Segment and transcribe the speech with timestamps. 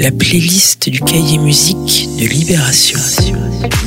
[0.00, 2.98] la playlist du cahier musique de Libération.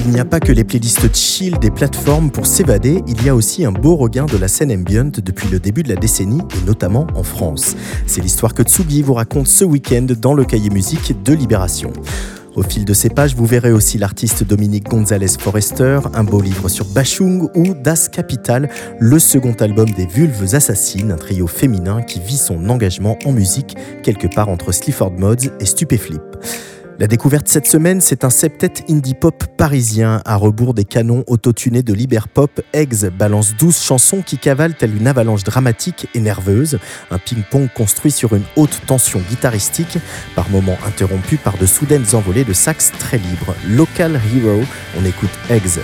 [0.06, 3.36] Il n'y a pas que les playlists chill des plateformes pour s'évader, il y a
[3.36, 6.66] aussi un beau regain de la scène ambient depuis le début de la décennie et
[6.68, 7.76] notamment en France.
[8.06, 11.92] C'est l'histoire que Tsugi vous raconte ce week-end dans le cahier musique de Libération.
[12.56, 16.70] Au fil de ces pages, vous verrez aussi l'artiste Dominique Gonzalez Forrester, un beau livre
[16.70, 22.20] sur Bachung ou Das Capital, le second album des Vulves Assassines, un trio féminin qui
[22.20, 26.22] vit son engagement en musique quelque part entre Slifford Mods et Stupéflip.
[27.04, 31.84] La découverte cette semaine, c'est un septet indie pop parisien à rebours des canons autotunés
[31.84, 32.62] de Liberpop.
[32.72, 36.80] Eggs balance 12 chansons qui cavalent telle une avalanche dramatique et nerveuse,
[37.12, 39.98] un ping-pong construit sur une haute tension guitaristique,
[40.34, 43.54] par moments interrompu par de soudaines envolées de sax très libres.
[43.68, 44.62] Local Hero,
[44.98, 45.82] on écoute Eggs.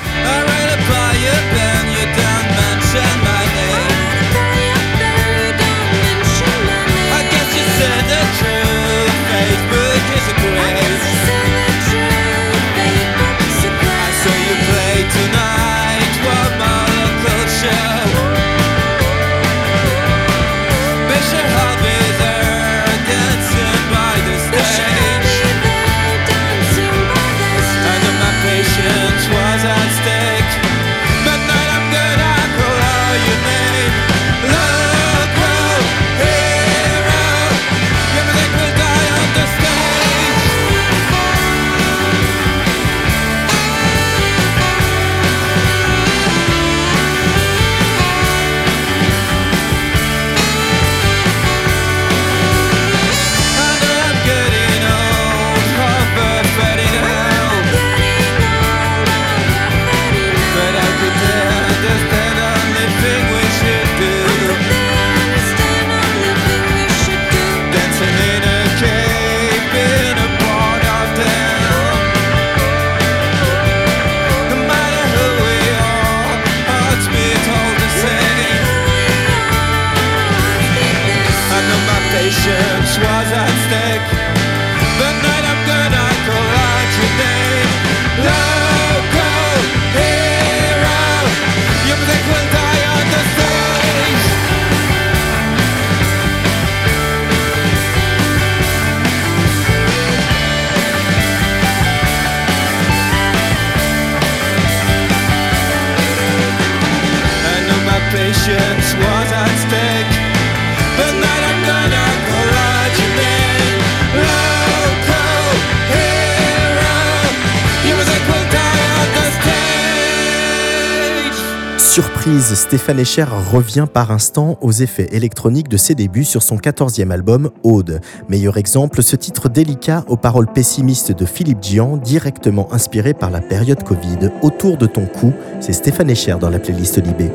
[122.38, 127.50] Stéphane Echer revient par instant aux effets électroniques de ses débuts sur son 14e album,
[127.64, 128.02] Aude.
[128.30, 133.42] Meilleur exemple, ce titre délicat aux paroles pessimistes de Philippe Gian, directement inspiré par la
[133.42, 134.30] période Covid.
[134.44, 137.32] Autour de ton cou, c'est Stéphane Echer dans la playlist Libé.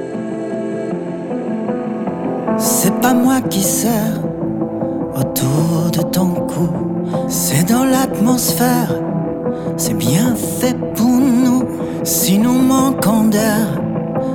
[2.56, 4.20] C'est pas moi qui sers
[5.16, 6.68] autour de ton cou,
[7.28, 8.94] c'est dans l'atmosphère,
[9.76, 11.64] c'est bien fait pour nous.
[12.04, 13.80] Si nous manquons d'air,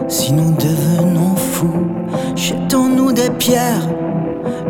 [0.09, 1.87] si nous devenons fous,
[2.35, 3.87] jetons-nous des pierres,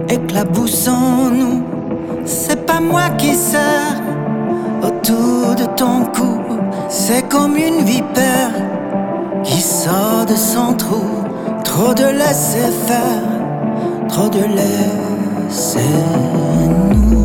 [0.10, 1.64] éclaboussons-nous.
[2.26, 4.02] C'est pas moi qui sers
[4.84, 6.40] autour de ton cou,
[6.90, 8.52] c'est comme une vipère
[9.44, 11.06] qui sort de son trou.
[11.64, 15.80] Trop de laisser faire, trop de laisser
[16.68, 17.19] nous.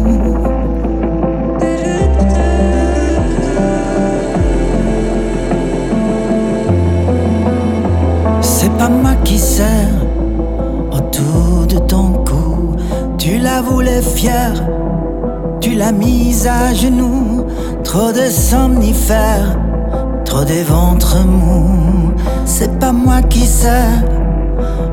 [8.84, 9.94] Pas moi qui sers
[10.92, 12.76] autour de ton cou.
[13.16, 14.62] Tu la voulais fière,
[15.62, 17.46] tu l'as mise à genoux.
[17.82, 19.56] Trop de somnifères,
[20.26, 22.12] trop des ventres mous.
[22.44, 24.02] C'est pas moi qui sers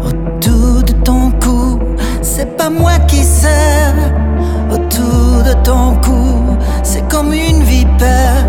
[0.07, 1.79] autour de ton cou.
[2.21, 3.95] C'est pas moi qui sers
[4.71, 6.55] autour de ton cou.
[6.83, 8.45] C'est comme une vipère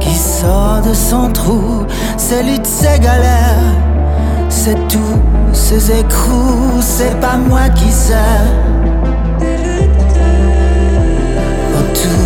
[0.00, 1.84] qui sort de son trou.
[2.16, 3.85] C'est lutte, ses galères
[4.66, 8.14] c'est ces écrous, c'est pas moi qui sais.
[11.78, 12.18] Autour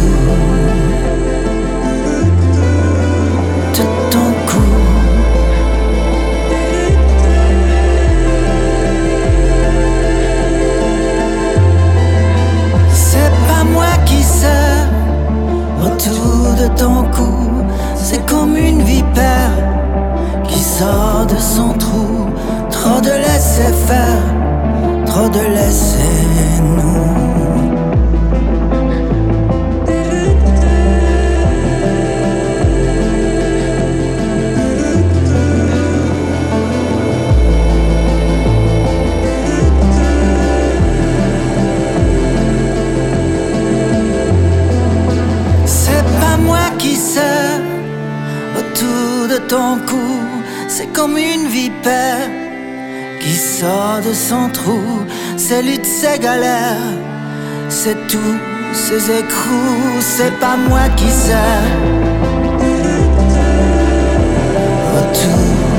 [3.75, 4.71] de ton cou.
[12.95, 14.47] C'est pas moi qui sais.
[15.85, 17.67] Autour de ton cou,
[17.97, 19.53] c'est comme une vipère
[20.49, 22.20] qui sort de son trou.
[22.83, 27.11] Trop de laisser faire, trop de laisser nous.
[45.67, 47.21] C'est pas moi qui saute
[48.59, 50.19] autour de ton cou,
[50.67, 52.40] c'est comme une vipère
[54.11, 54.83] de son trou,
[55.37, 56.95] ses luttes, ses galères,
[57.69, 58.37] c'est tout,
[58.73, 61.61] ses écrous, c'est pas moi qui sais.
[64.95, 65.70] Retour.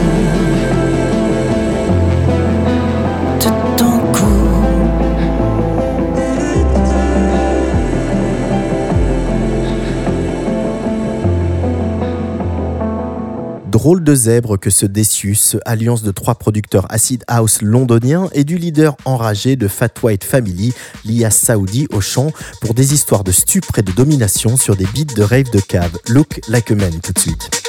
[13.81, 18.59] Drôle de zèbre que ce Decius, alliance de trois producteurs acid house londoniens et du
[18.59, 20.71] leader enragé de Fat White Family,
[21.03, 22.31] Lias Saoudi au chant,
[22.61, 25.97] pour des histoires de stupre et de domination sur des beats de rave de cave.
[26.09, 27.60] Look like a man tout de suite.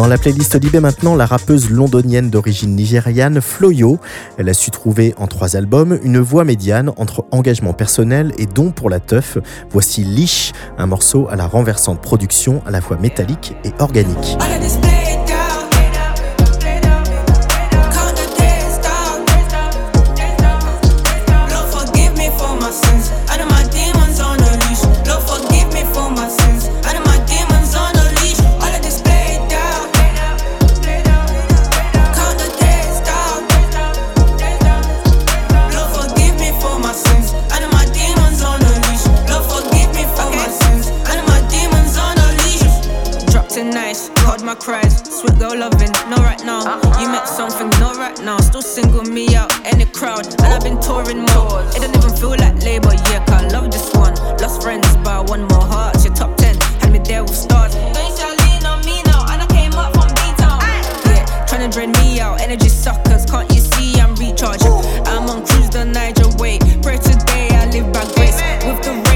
[0.00, 3.98] Dans la playlist Libé maintenant, la rappeuse londonienne d'origine nigériane, Floyo,
[4.38, 8.70] elle a su trouver en trois albums une voix médiane entre engagement personnel et don
[8.70, 9.36] pour la teuf.
[9.70, 14.38] Voici Lich, un morceau à la renversante production à la fois métallique et organique.
[44.30, 46.62] heard my cries, sweet girl loving, No right now.
[47.00, 48.38] You met something, No right now.
[48.38, 51.58] Still single me out in the crowd, and I've been touring more.
[51.74, 54.14] It don't even feel like labor, yeah, cause I love this one.
[54.38, 56.04] Lost friends, but I want more hearts.
[56.04, 57.74] Your top 10 had me there with stars.
[57.74, 60.60] Don't you lean on me now, and I came up from B Town.
[61.10, 64.78] Yeah, trying to drain me out, energy suckers, can't you see I'm recharging?
[65.10, 68.38] I'm on cruise the Niger way, pray today I live by grace.
[68.62, 69.09] With the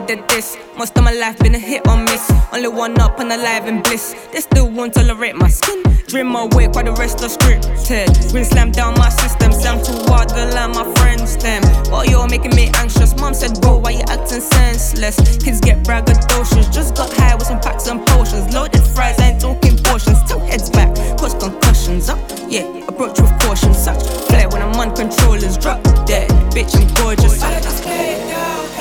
[0.00, 0.54] wanted this?
[0.54, 0.76] diss.
[0.76, 2.30] Most of my life been a hit or miss.
[2.52, 4.14] Only one up and alive in bliss.
[4.32, 5.82] They still won't tolerate my skin.
[6.08, 8.32] Dream awake while the rest are scripted.
[8.32, 9.52] We slam down my system.
[9.52, 11.62] Slam to water line, my friends them.
[11.92, 13.14] Oh, you're making me anxious.
[13.16, 15.16] Mom said, bro, why you acting senseless?
[15.38, 16.72] Kids get braggadocious.
[16.72, 18.52] Just got high with some packs and potions.
[18.52, 20.18] Loaded fries, I ain't talking portions.
[20.24, 22.08] Two heads back, cause concussions.
[22.08, 23.72] Up, yeah, approach with caution.
[23.74, 25.56] Such flair when I'm on controllers.
[25.58, 27.42] Drop dead, bitch, I'm gorgeous.
[27.42, 28.73] I just played down.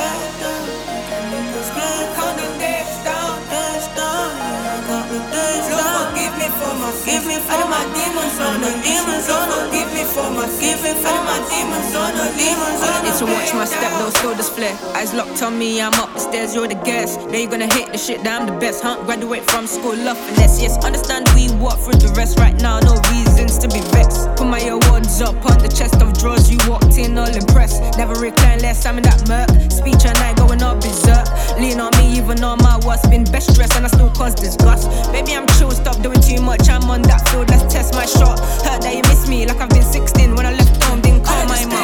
[7.05, 11.39] Give me for my demons, on the demons, on the demons for forgiving, for my
[11.50, 12.83] demons on demons
[13.19, 14.75] to watch my step, those shoulders flare.
[14.95, 17.19] Eyes locked on me, I'm up the stairs, you're the guest.
[17.29, 18.98] Now you're gonna hit the shit that I'm the best, huh?
[19.05, 20.62] Graduate from school, love finesse.
[20.62, 24.27] Yes, understand we walk through the rest right now, no reasons to be vexed.
[24.36, 27.81] Put my awards up on the chest of drawers, you walked in all impressed.
[27.98, 29.50] Never recline less, I'm in that murk.
[29.72, 31.29] Speech and night going up berserk.
[31.62, 34.89] Lean on me, even though my worst been best dressed, and I still cause disgust.
[35.12, 38.39] Baby, I'm chill, stop doing too much, I'm on that field, let's test my shot.
[38.65, 41.45] Heard that you miss me, like I've been 16 when I left home, didn't call
[41.45, 41.83] my mom.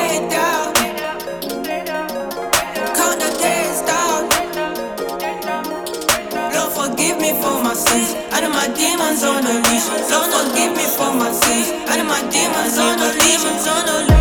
[6.74, 8.16] Forgive me for my sins,
[8.58, 9.88] my demons on the leash.
[10.10, 14.19] Lord, forgive me for my sins, and my demons on the leash.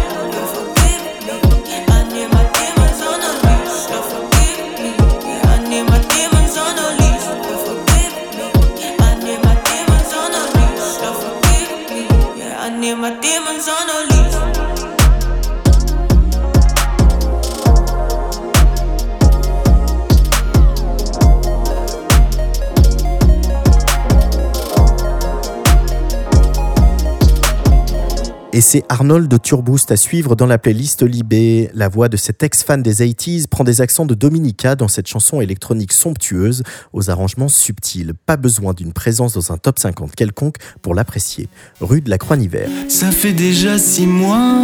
[28.71, 31.71] c'est Arnold Turboost à suivre dans la playlist Libé.
[31.73, 35.41] La voix de cet ex-fan des 80s prend des accents de Dominica dans cette chanson
[35.41, 38.13] électronique somptueuse, aux arrangements subtils.
[38.27, 41.49] Pas besoin d'une présence dans un top 50 quelconque pour l'apprécier.
[41.81, 42.67] Rue de la Croix-Niver.
[42.91, 44.61] Ça fait déjà six mois,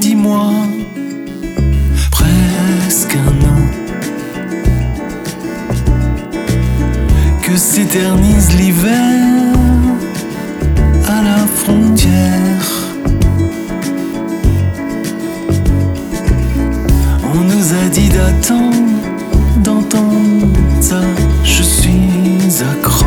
[0.00, 0.50] dix mois,
[2.10, 3.60] presque un an,
[7.44, 9.54] que s'éternise l'hiver
[11.06, 12.49] à la frontière.
[17.50, 18.76] nous a dit d'attendre,
[19.58, 20.48] d'entendre
[20.80, 21.00] ça.
[21.44, 23.06] Je suis accro.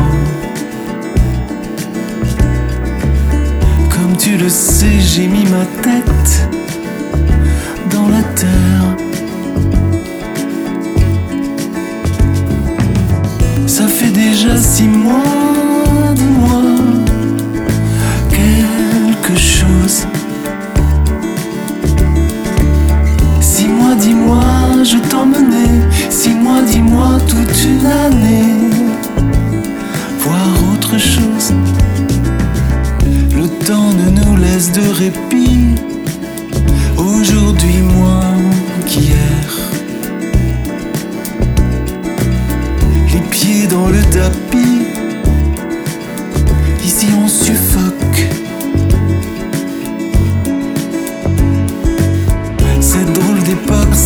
[3.90, 6.48] Comme tu le sais, j'ai mis ma tête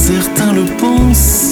[0.08, 1.47] certains le pensent.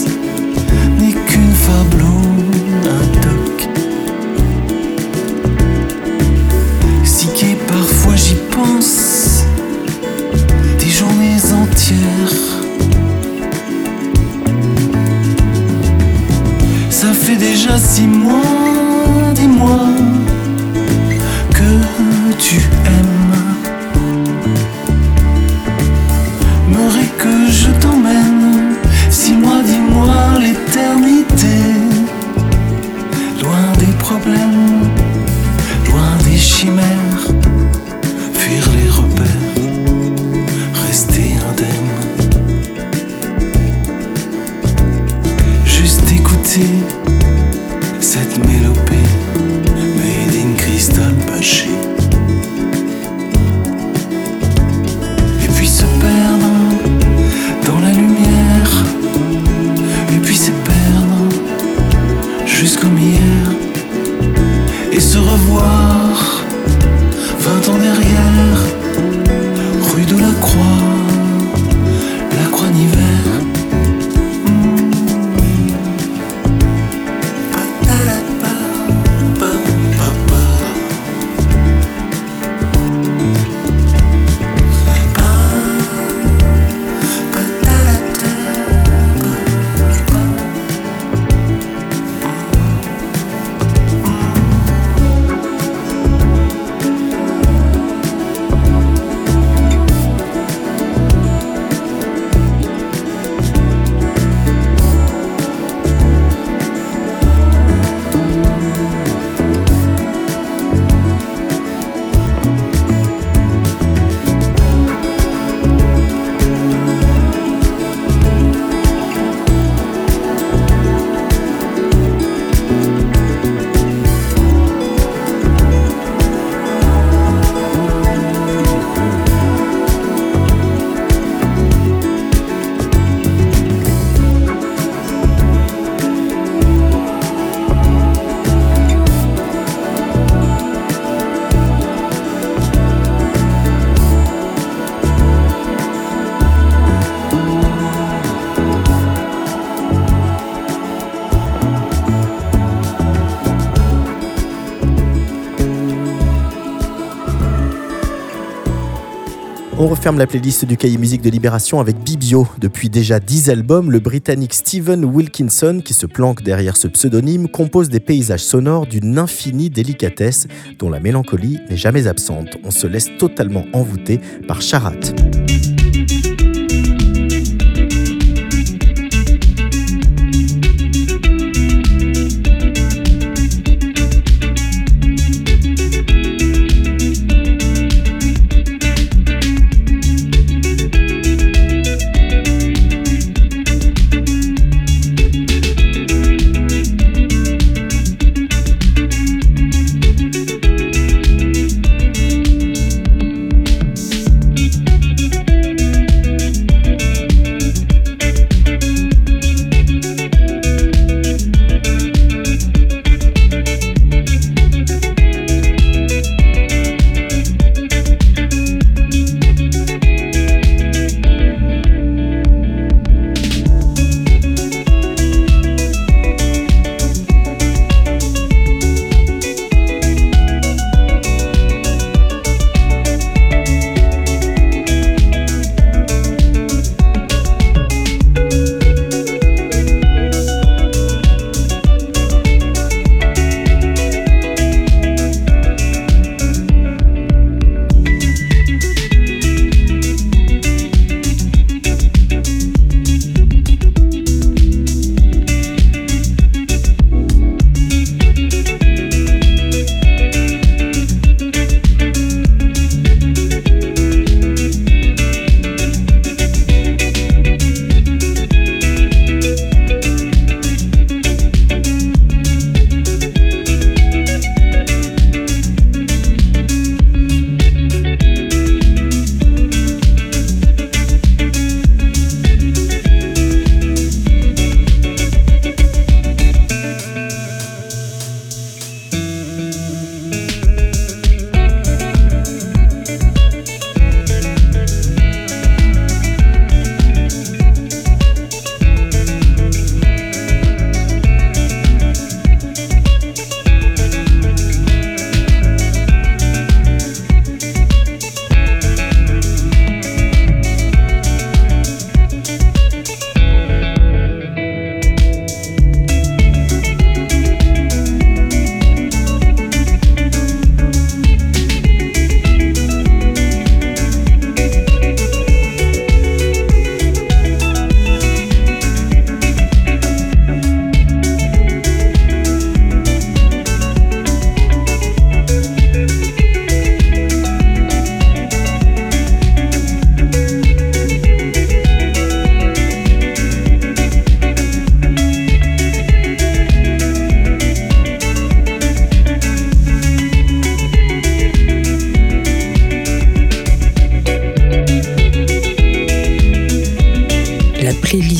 [159.96, 162.46] Referme la playlist du cahier musique de Libération avec Bibio.
[162.58, 167.88] Depuis déjà 10 albums, le Britannique Stephen Wilkinson, qui se planque derrière ce pseudonyme, compose
[167.88, 172.58] des paysages sonores d'une infinie délicatesse dont la mélancolie n'est jamais absente.
[172.62, 174.92] On se laisse totalement envoûter par Charat.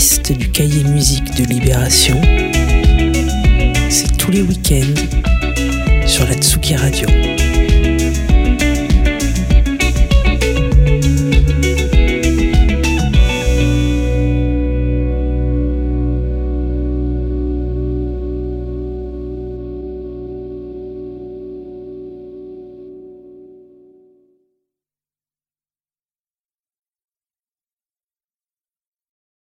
[0.07, 2.21] Du cahier musique de Libération,
[3.91, 7.09] c'est tous les week-ends sur la Tsuki Radio.